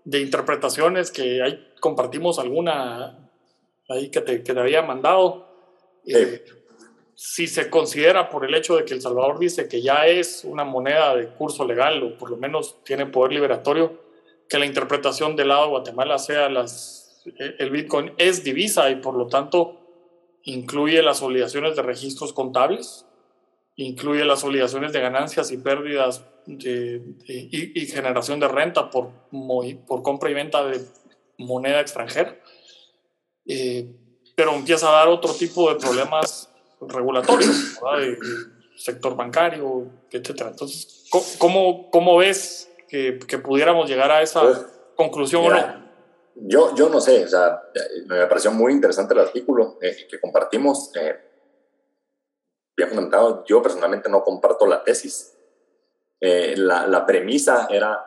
[0.03, 3.29] de interpretaciones que ahí compartimos alguna
[3.89, 5.46] ahí que te, que te había mandado,
[6.07, 6.43] eh,
[7.15, 10.63] si se considera por el hecho de que El Salvador dice que ya es una
[10.63, 13.99] moneda de curso legal o por lo menos tiene poder liberatorio,
[14.47, 19.15] que la interpretación del lado de Guatemala sea las, el Bitcoin es divisa y por
[19.15, 19.79] lo tanto
[20.43, 23.05] incluye las obligaciones de registros contables,
[23.75, 29.11] incluye las obligaciones de ganancias y pérdidas de, y, generación de renta por,
[29.85, 30.79] por compra y venta de
[31.37, 32.39] moneda extranjera.
[33.45, 33.91] Eh,
[34.37, 36.47] pero empieza a dar otro tipo de problemas
[36.79, 38.19] regulatorios, del
[38.77, 40.29] sector bancario, etc.
[40.51, 41.05] Entonces,
[41.39, 44.59] ¿cómo, cómo ves que, que pudiéramos llegar a esa pues,
[44.95, 45.87] conclusión o no?
[46.35, 47.63] Yo, yo no sé, o sea,
[48.05, 50.91] me pareció muy interesante el artículo eh, que compartimos.
[50.95, 51.19] Eh,
[52.75, 55.35] bien fundamentado, yo personalmente no comparto la tesis.
[56.21, 58.05] Eh, la, la premisa era,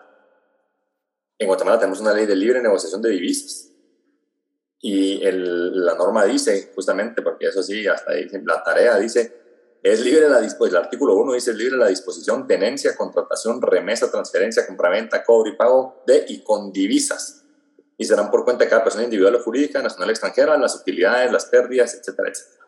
[1.40, 3.69] en Guatemala tenemos una ley de libre negociación de divisas
[4.82, 9.40] y el, la norma dice, justamente, porque eso sí, hasta ahí, la tarea dice,
[9.82, 14.10] es libre la disposición, el artículo 1 dice, es libre la disposición, tenencia, contratación, remesa,
[14.10, 17.44] transferencia, compraventa, cobro y pago de y con divisas.
[17.98, 21.30] Y serán por cuenta de cada persona individual o jurídica, nacional o extranjera, las utilidades,
[21.30, 22.66] las pérdidas, etcétera, etcétera.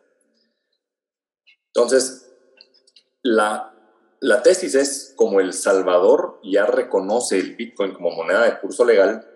[1.67, 2.31] Entonces,
[3.23, 3.73] la,
[4.19, 9.27] la tesis es, como El Salvador ya reconoce el Bitcoin como moneda de curso legal,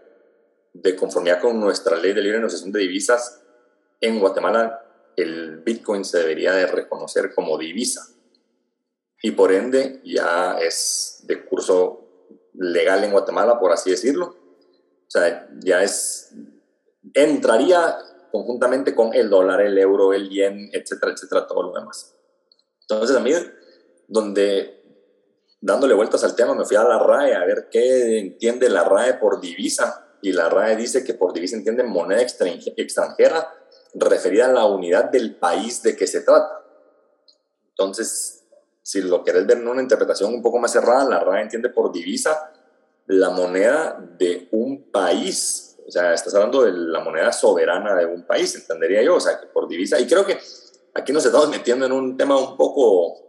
[0.81, 3.41] de conformidad con nuestra ley de libre negociación de divisas,
[3.99, 4.83] en Guatemala
[5.15, 8.07] el Bitcoin se debería de reconocer como divisa
[9.21, 12.03] y por ende ya es de curso
[12.53, 14.27] legal en Guatemala, por así decirlo.
[14.27, 16.33] O sea, ya es,
[17.13, 17.97] entraría
[18.31, 22.15] conjuntamente con el dólar, el euro, el yen, etcétera, etcétera, todo lo demás.
[22.81, 23.31] Entonces a mí,
[24.07, 24.83] donde
[25.59, 29.15] dándole vueltas al tema, me fui a la RAE a ver qué entiende la RAE
[29.15, 33.53] por divisa y la RAE dice que por divisa entiende moneda extranjera
[33.93, 36.63] referida a la unidad del país de que se trata.
[37.69, 38.45] Entonces,
[38.82, 41.91] si lo querés ver en una interpretación un poco más cerrada, la RAE entiende por
[41.91, 42.51] divisa
[43.08, 45.77] la moneda de un país.
[45.88, 49.15] O sea, estás hablando de la moneda soberana de un país, entendería yo.
[49.15, 49.99] O sea, que por divisa.
[49.99, 50.38] Y creo que
[50.93, 53.26] aquí nos estamos metiendo en un tema un poco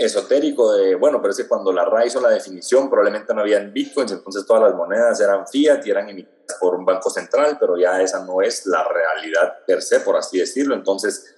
[0.00, 3.70] esotérico de, bueno, pero es que cuando la RAI hizo la definición probablemente no habían
[3.70, 7.76] bitcoins, entonces todas las monedas eran fiat y eran emitidas por un banco central, pero
[7.76, 10.74] ya esa no es la realidad per se, por así decirlo.
[10.74, 11.34] Entonces,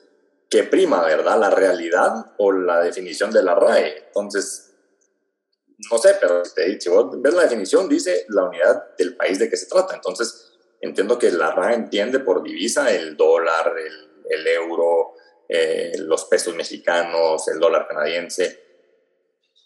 [0.48, 1.40] ¿qué prima, verdad?
[1.40, 4.04] ¿La realidad o la definición de la RAE?
[4.06, 4.72] Entonces,
[5.90, 9.56] no sé, pero si vos ves la definición, dice la unidad del país de que
[9.56, 9.96] se trata.
[9.96, 15.11] Entonces, entiendo que la RAE entiende por divisa el dólar, el, el euro,
[15.54, 18.58] eh, los pesos mexicanos, el dólar canadiense.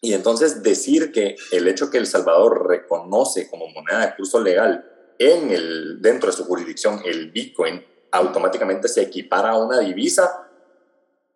[0.01, 4.85] Y entonces decir que el hecho que El Salvador reconoce como moneda de curso legal
[5.17, 10.49] en el, dentro de su jurisdicción el Bitcoin automáticamente se equipara a una divisa,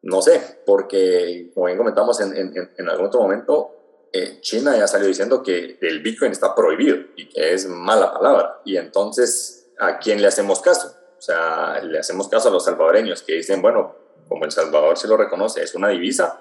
[0.02, 5.44] no sé, porque como bien comentamos en, algún otro momento, eh, China ya salió diciendo
[5.44, 8.62] que el Bitcoin está prohibido y que es mala palabra.
[8.64, 10.92] Y entonces, ¿a quién le hacemos caso?
[11.16, 13.99] O sea, le hacemos caso a los salvadoreños que dicen, bueno,
[14.30, 16.40] como El Salvador se lo reconoce, es una divisa,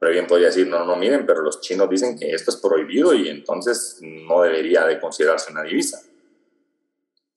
[0.00, 3.14] pero bien podría decir, no, no, miren, pero los chinos dicen que esto es prohibido
[3.14, 6.02] y entonces no debería de considerarse una divisa.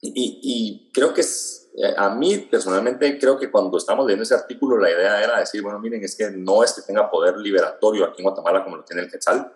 [0.01, 4.89] Y, creo que eh, a mí personalmente creo que cuando estamos leyendo ese artículo la
[4.89, 8.23] idea era decir, bueno, miren, es que no es que tenga poder liberatorio aquí en
[8.23, 9.53] Guatemala como lo tiene el Quetzal,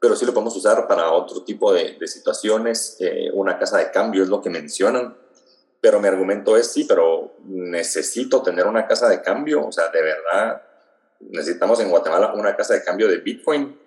[0.00, 2.96] pero sí lo podemos usar para otro tipo de, de situaciones.
[2.98, 5.16] Eh, una casa de cambio es lo que mencionan
[5.80, 10.02] pero mi argumento es sí, pero necesito tener una casa de cambio, o sea, de
[10.02, 10.62] verdad,
[11.20, 13.78] necesitamos en Guatemala una casa de cambio de Bitcoin.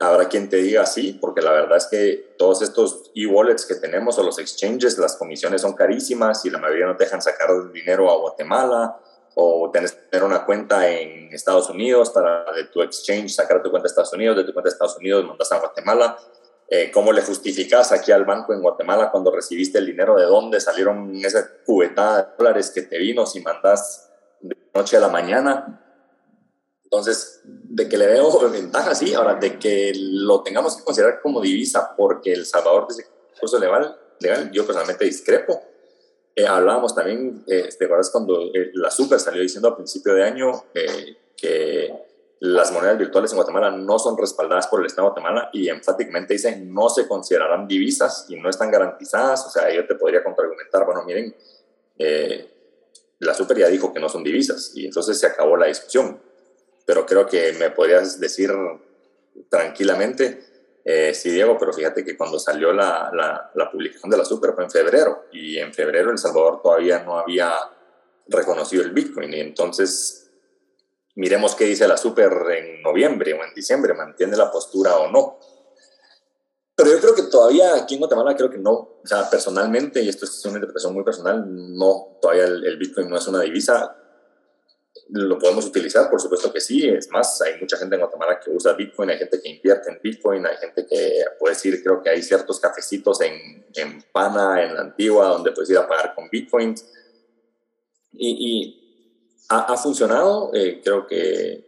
[0.00, 4.16] Habrá quien te diga sí, porque la verdad es que todos estos e-wallets que tenemos
[4.18, 8.10] o los exchanges, las comisiones son carísimas y la mayoría no te dejan sacar dinero
[8.10, 9.00] a Guatemala
[9.34, 13.70] o tienes que tener una cuenta en Estados Unidos para de tu exchange sacar tu
[13.70, 16.18] cuenta de Estados Unidos, de tu cuenta de Estados Unidos mandas a Guatemala
[16.70, 20.16] eh, ¿Cómo le justificas aquí al banco en Guatemala cuando recibiste el dinero?
[20.16, 25.00] ¿De dónde salieron esa cubetada de dólares que te vino si mandas de noche a
[25.00, 25.82] la mañana?
[26.84, 29.14] Entonces, de que le veo ventaja, sí.
[29.14, 33.06] Ahora, de que lo tengamos que considerar como divisa porque El Salvador dice
[33.40, 35.62] curso legal, legal yo personalmente discrepo.
[36.34, 40.24] Eh, hablábamos también, eh, ¿te acuerdas cuando eh, la Super salió diciendo a principio de
[40.24, 40.52] año
[41.36, 42.07] que
[42.40, 46.34] las monedas virtuales en Guatemala no son respaldadas por el Estado de Guatemala y enfáticamente
[46.34, 49.46] dicen no se considerarán divisas y no están garantizadas.
[49.46, 51.34] O sea, yo te podría contraargumentar, bueno, miren,
[51.98, 52.48] eh,
[53.18, 56.20] la Super ya dijo que no son divisas y entonces se acabó la discusión.
[56.86, 58.50] pero creo que me podrías decir
[59.50, 60.42] tranquilamente,
[60.84, 64.54] eh, sí, Diego, pero fíjate que cuando salió la, la, la, publicación de la Super
[64.54, 67.52] fue en febrero y en febrero El Salvador todavía no había
[68.28, 70.17] reconocido el Bitcoin y entonces
[71.18, 75.38] miremos qué dice la Super en noviembre o en diciembre, mantiene la postura o no.
[76.74, 80.08] Pero yo creo que todavía aquí en Guatemala creo que no, o sea, personalmente, y
[80.08, 83.96] esto es una interpretación muy personal, no, todavía el, el Bitcoin no es una divisa
[85.10, 86.88] lo podemos utilizar, por supuesto que sí.
[86.88, 90.00] Es más, hay mucha gente en Guatemala que usa Bitcoin, hay gente que invierte en
[90.02, 94.74] Bitcoin, hay gente que puede decir, creo que hay ciertos cafecitos en, en Pana, en
[94.74, 96.74] la antigua, donde puedes ir a pagar con Bitcoin.
[98.12, 98.87] Y, y
[99.48, 101.64] ha, ha, funcionado, eh, creo que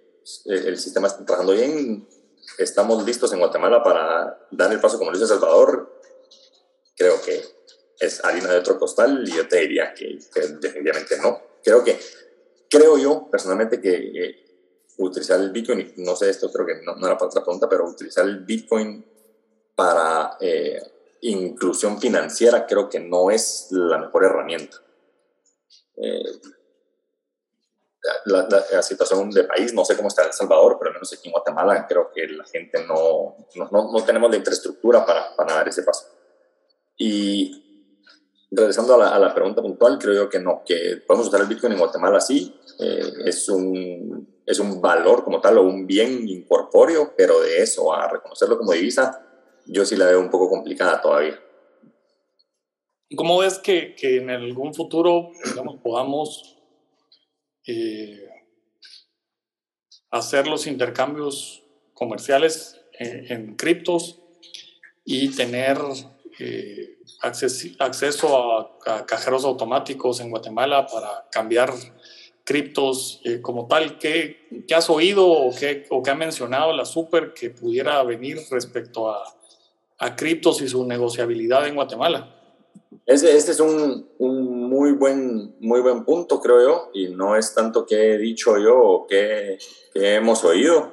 [0.47, 2.07] el sistema está trabajando bien.
[2.59, 6.01] Estamos listos en Guatemala para dar el paso como lo hizo Salvador.
[6.97, 7.43] Creo que
[7.99, 11.41] es harina de otro costal y yo te diría que, que definitivamente no.
[11.63, 11.99] Creo que
[12.71, 14.45] creo yo personalmente que eh,
[14.99, 18.25] utilizar el Bitcoin, no sé esto, creo que no, era para otra pregunta, pero utilizar
[18.25, 19.05] el Bitcoin
[19.75, 20.81] para eh,
[21.23, 24.79] inclusión financiera creo que no es la mejor herramienta.
[25.97, 26.23] Eh,
[28.25, 31.29] la, la, situación del país, no sé cómo está El Salvador, pero al menos aquí
[31.29, 33.37] en Guatemala creo que la gente no,
[33.71, 36.07] no, no tenemos la infraestructura para, para dar ese paso.
[36.97, 41.41] Y regresando a la, a la, pregunta puntual, creo yo que no, que podemos usar
[41.41, 45.87] el Bitcoin en Guatemala sí, eh, es, un, es un valor como tal o un
[45.87, 49.27] bien incorpóreo, pero de eso a reconocerlo como divisa,
[49.67, 51.39] yo sí la veo un poco complicada todavía.
[53.17, 56.60] ¿Cómo ves que, que en algún futuro digamos, podamos
[57.67, 58.29] eh,
[60.11, 61.63] hacer los intercambios
[61.95, 64.21] comerciales en, en criptos
[65.05, 65.79] y tener
[66.39, 66.99] eh,
[67.79, 68.39] acceso
[68.87, 71.73] a, cajeros automáticos en Guatemala para cambiar
[72.45, 73.99] criptos eh, como tal.
[73.99, 79.11] ¿Qué, ¿Qué, has oído o qué, o ha mencionado la Super que pudiera venir respecto
[79.11, 79.23] a,
[79.99, 82.40] a criptos y su negociabilidad en Guatemala?
[83.07, 87.55] Este, este es un, un, muy, buen, muy buen punto, creo yo, y no es
[87.55, 89.59] tanto que he dicho yo o que,
[89.93, 90.93] que hemos oído,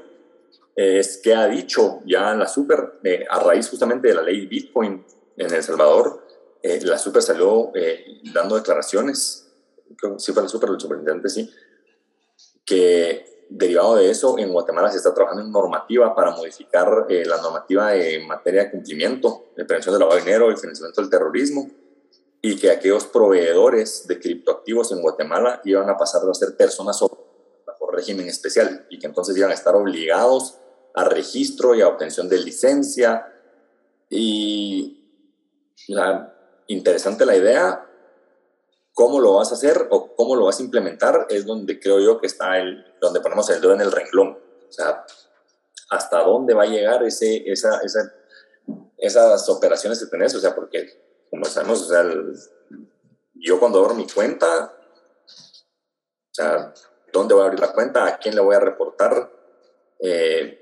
[0.78, 5.04] es que ha dicho ya la Super eh, a raíz justamente de la ley Bitcoin
[5.36, 6.24] en El Salvador,
[6.62, 9.52] eh, la Super salió eh, dando declaraciones,
[10.18, 11.52] sí fue la Super, el superintendente sí,
[12.64, 17.38] que derivado de eso, en Guatemala se está trabajando en normativa para modificar eh, la
[17.42, 21.70] normativa en materia de cumplimiento, de prevención del lavado de dinero y financiamiento del terrorismo,
[22.42, 27.00] y que aquellos proveedores de criptoactivos en Guatemala iban a pasar a ser personas
[27.66, 30.58] bajo régimen especial y que entonces iban a estar obligados
[30.94, 33.34] a registro y a obtención de licencia.
[34.10, 35.04] Y
[35.88, 36.34] la,
[36.68, 37.87] interesante la idea,
[38.98, 42.20] cómo lo vas a hacer o cómo lo vas a implementar es donde creo yo
[42.20, 44.30] que está el, donde ponemos el dedo en el renglón.
[44.68, 45.06] O sea,
[45.92, 48.12] hasta dónde va a llegar ese, esa, esa,
[48.98, 50.90] esas operaciones que tenés, o sea, porque
[51.30, 52.04] como sabemos, o sea,
[53.36, 56.74] yo cuando abro mi cuenta, o sea,
[57.14, 58.04] ¿dónde voy a abrir la cuenta?
[58.04, 59.32] ¿A quién le voy a reportar?
[60.00, 60.60] Eh,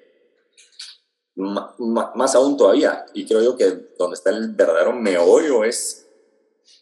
[1.35, 6.04] más aún todavía, y creo yo que donde está el verdadero meollo es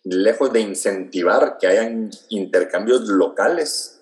[0.04, 4.02] lejos de incentivar que hayan intercambios locales,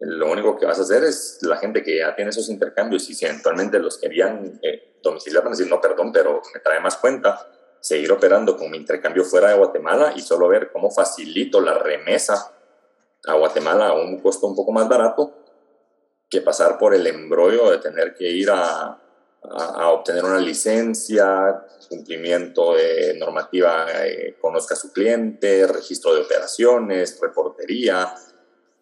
[0.00, 3.14] lo único que vas a hacer es la gente que ya tiene esos intercambios y
[3.14, 6.96] si eventualmente los querían eh, domiciliar, van a decir, no, perdón, pero me trae más
[6.96, 7.48] cuenta,
[7.80, 12.52] seguir operando con mi intercambio fuera de Guatemala y solo ver cómo facilito la remesa
[13.26, 15.36] a Guatemala a un costo un poco más barato
[16.28, 18.98] que pasar por el embrollo de tener que ir a,
[19.50, 27.18] a, obtener una licencia, cumplimiento de normativa, eh, conozca a su cliente, registro de operaciones,
[27.20, 28.14] reportería,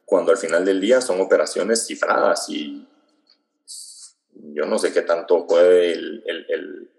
[0.04, 2.86] cuando al final del día son operaciones cifradas y
[4.34, 6.90] yo no sé qué tanto puede el, el,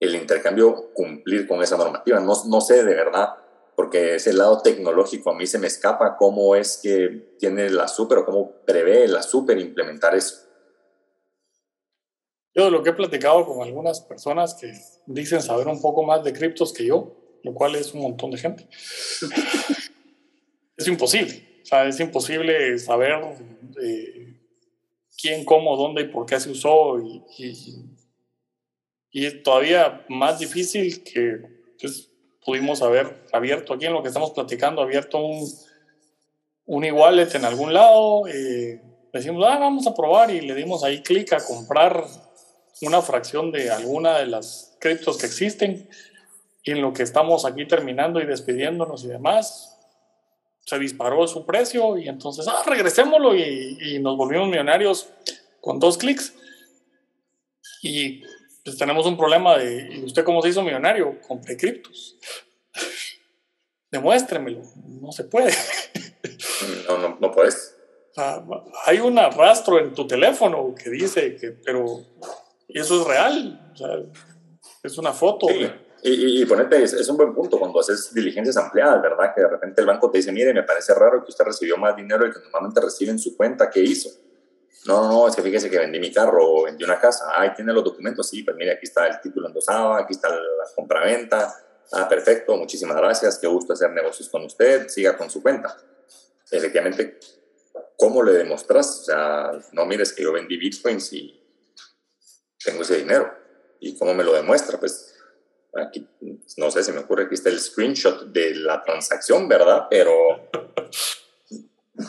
[0.00, 2.20] el, intercambio cumplir con esa normativa.
[2.20, 3.36] No, no sé de verdad,
[3.76, 8.18] porque ese lado tecnológico a mí se me escapa cómo es que tiene la super
[8.18, 10.49] o cómo prevé la super implementar eso.
[12.54, 14.72] Yo lo que he platicado con algunas personas que
[15.06, 18.38] dicen saber un poco más de criptos que yo, lo cual es un montón de
[18.38, 18.66] gente.
[20.76, 21.60] es imposible.
[21.62, 23.12] O sea, es imposible saber
[23.82, 24.34] eh,
[25.20, 27.00] quién, cómo, dónde y por qué se usó.
[27.00, 27.22] Y,
[29.12, 31.42] y, es todavía más difícil que
[31.80, 32.10] pues,
[32.44, 35.48] pudimos haber abierto aquí en lo que estamos platicando, abierto un,
[36.66, 38.26] un e-wallet en algún lado.
[38.26, 38.80] Eh,
[39.12, 42.04] decimos, ah, vamos a probar y le dimos ahí clic a comprar
[42.82, 45.88] una fracción de alguna de las criptos que existen
[46.62, 49.78] y en lo que estamos aquí terminando y despidiéndonos y demás,
[50.64, 55.08] se disparó su precio y entonces, ah, regresémoslo y, y nos volvimos millonarios
[55.60, 56.34] con dos clics.
[57.82, 58.22] Y
[58.64, 61.20] pues tenemos un problema de, ¿y usted cómo se hizo millonario?
[61.26, 62.16] Compré criptos.
[63.90, 64.62] Demuéstremelo.
[64.86, 65.52] No se puede.
[66.88, 67.74] No, no, no puedes.
[68.84, 72.04] hay un arrastro en tu teléfono que dice que, pero
[72.74, 73.70] eso es real.
[73.72, 73.88] O sea,
[74.82, 75.46] es una foto.
[76.02, 79.34] Y, y, ponete, es, un buen punto cuando haces diligencias ampliadas, ¿verdad?
[79.34, 81.94] Que de repente el banco te dice, mire, me parece raro que usted recibió más
[81.94, 84.08] dinero del que normalmente recibe en su cuenta, ¿qué hizo?
[84.86, 87.26] No, no, es que fíjese que vendí mi carro o vendí una casa.
[87.34, 90.40] Ahí tiene los documentos, sí, pues mire, aquí está el título endosado, aquí está la
[90.74, 91.54] compraventa.
[91.92, 95.76] Ah, perfecto, muchísimas gracias, qué gusto hacer negocios con usted, siga con su cuenta.
[96.50, 97.18] Efectivamente,
[97.96, 99.00] ¿cómo le demostras?
[99.00, 101.39] O sea, no mires que yo vendí bitcoins y
[102.64, 103.32] tengo ese dinero.
[103.80, 104.78] ¿Y cómo me lo demuestra?
[104.78, 105.14] Pues
[105.74, 106.06] aquí,
[106.56, 109.86] no sé, si me ocurre, aquí está el screenshot de la transacción, ¿verdad?
[109.88, 110.12] Pero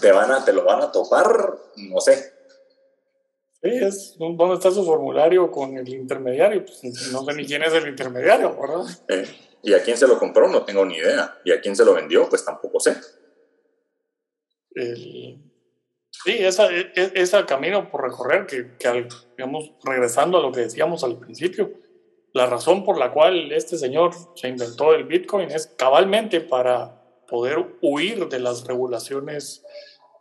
[0.02, 2.34] te, van a, te lo van a topar, no sé.
[3.64, 6.66] Sí, es, ¿dónde está su formulario con el intermediario?
[6.66, 8.86] Pues no sé ni quién es el intermediario, ¿verdad?
[9.64, 10.48] ¿Y a quién se lo compró?
[10.50, 11.40] No tengo ni idea.
[11.46, 12.28] ¿Y a quién se lo vendió?
[12.28, 12.98] Pues tampoco sé.
[16.24, 19.08] Sí, esa, e, e, ese camino por recorrer que, que,
[19.38, 21.72] digamos, regresando a lo que decíamos al principio,
[22.34, 27.78] la razón por la cual este señor se inventó el Bitcoin es cabalmente para poder
[27.82, 29.64] huir de las regulaciones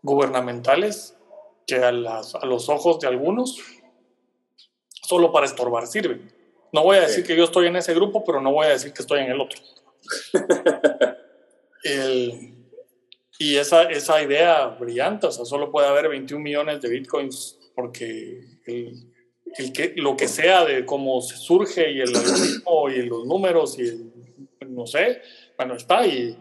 [0.03, 1.17] gubernamentales
[1.67, 3.59] que a, las, a los ojos de algunos
[5.03, 6.33] solo para estorbar sirven.
[6.73, 8.93] No voy a decir que yo estoy en ese grupo, pero no voy a decir
[8.93, 9.61] que estoy en el otro.
[13.41, 18.45] y esa, esa idea brillante, o sea, solo puede haber 21 millones de bitcoins porque
[18.67, 19.11] el,
[19.57, 24.13] el que, lo que sea de cómo surge y el algoritmo y los números y
[24.67, 25.23] no sé,
[25.57, 26.37] bueno, está y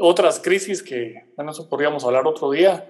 [0.00, 2.88] otras crisis que, bueno, eso podríamos hablar otro día,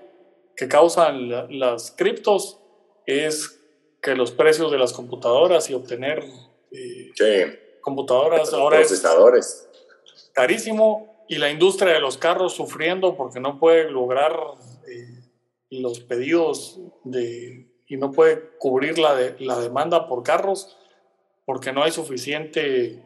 [0.54, 2.60] que causan las criptos
[3.06, 3.58] es
[4.02, 6.22] que los precios de las computadoras y obtener
[6.70, 9.66] eh, computadoras ahora procesadores.
[10.14, 14.38] es carísimo y la industria de los carros sufriendo porque no puede lograr
[14.86, 15.22] eh,
[15.70, 20.76] los pedidos de y no puede cubrir la, de, la demanda por carros
[21.46, 23.02] porque no hay suficiente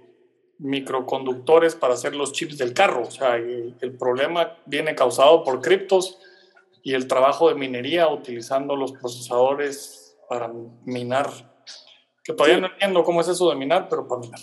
[0.59, 3.03] microconductores para hacer los chips del carro.
[3.03, 6.18] O sea, el, problema viene causado por criptos
[6.83, 10.53] y el trabajo de minería utilizando los procesadores para
[10.85, 11.31] minar.
[12.25, 14.41] Que todavía no entiendo cómo es eso de minar, pero para minar.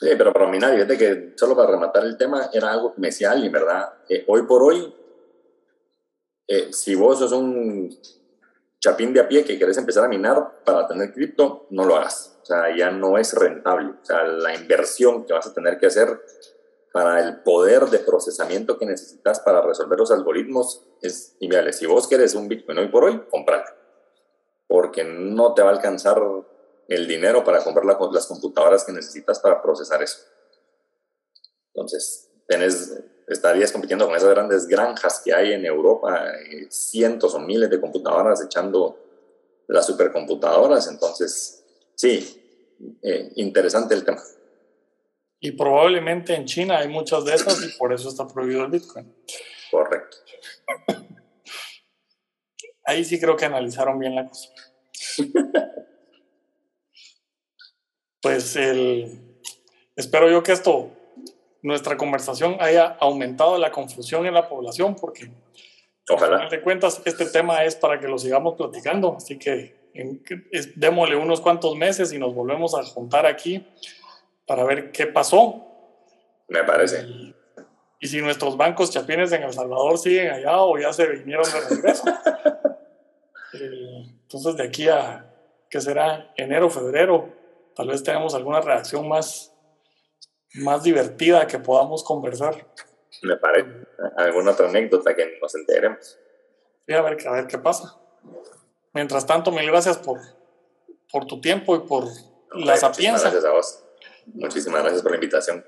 [0.00, 3.08] Sí, pero para minar, fíjate que solo para rematar el tema, era algo que me
[3.08, 3.92] decía alguien, ¿verdad?
[4.08, 4.94] Eh, hoy por hoy,
[6.48, 7.94] eh, si vos sos un
[8.78, 12.38] chapín de a pie que querés empezar a minar para tener cripto, no lo hagas.
[12.42, 13.90] O sea, ya no es rentable.
[14.02, 16.18] O sea, la inversión que vas a tener que hacer
[16.92, 21.74] para el poder de procesamiento que necesitas para resolver los algoritmos es inviable.
[21.74, 23.64] Si vos querés un Bitcoin hoy por hoy, compralo.
[24.66, 26.22] Porque no te va a alcanzar
[26.90, 30.18] el dinero para comprar las computadoras que necesitas para procesar eso.
[31.72, 37.38] Entonces, tenés estarías compitiendo con esas grandes granjas que hay en Europa, eh, cientos o
[37.38, 38.98] miles de computadoras echando
[39.68, 40.88] las supercomputadoras.
[40.88, 41.64] Entonces,
[41.94, 44.20] sí, eh, interesante el tema.
[45.38, 49.14] Y probablemente en China hay muchas de esas y por eso está prohibido el Bitcoin.
[49.70, 50.16] Correcto.
[52.84, 54.48] Ahí sí creo que analizaron bien la cosa.
[58.22, 59.38] pues el,
[59.96, 60.90] espero yo que esto
[61.62, 65.30] nuestra conversación haya aumentado la confusión en la población, porque
[66.08, 66.48] Ojalá.
[66.48, 69.78] de cuentas este tema es para que lo sigamos platicando, así que
[70.76, 73.66] démosle unos cuantos meses y nos volvemos a juntar aquí
[74.46, 75.66] para ver qué pasó.
[76.48, 77.06] Me parece.
[78.00, 81.76] Y, si nuestros bancos chapines en El Salvador siguen allá o ya se vinieron de
[81.76, 82.04] regreso.
[83.52, 85.28] Eh, entonces de aquí a,
[85.68, 86.32] ¿qué será?
[86.36, 87.28] Enero, febrero,
[87.80, 89.54] tal vez tenemos alguna reacción más
[90.56, 92.66] más divertida que podamos conversar.
[93.22, 93.70] Me parece.
[94.18, 96.18] ¿Alguna otra anécdota que nos enteremos?
[96.86, 97.98] Sí, a ver, a ver qué pasa.
[98.92, 100.18] Mientras tanto, mil gracias por,
[101.10, 102.04] por tu tiempo y por
[102.54, 103.30] la sapiencia.
[103.30, 103.82] Gracias a vos.
[104.26, 105.64] Muchísimas gracias por la invitación.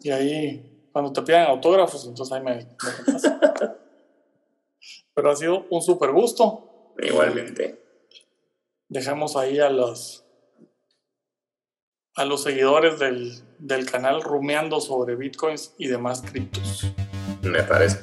[0.00, 2.66] Y ahí, cuando te pidan autógrafos, entonces ahí me, me
[5.14, 6.94] Pero ha sido un súper gusto.
[6.96, 7.84] Igualmente.
[8.88, 10.23] Dejamos ahí a los
[12.16, 16.86] a los seguidores del, del canal rumeando sobre bitcoins y demás criptos.
[17.42, 17.98] Me parece.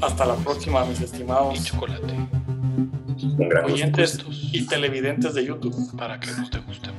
[0.00, 1.58] hasta la próxima, mis estimados.
[1.58, 2.12] Y chocolate.
[3.22, 4.18] Un gran oyentes
[4.52, 5.96] y televidentes de YouTube.
[5.96, 6.90] Para que nos guste